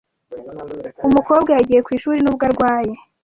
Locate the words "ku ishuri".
1.85-2.17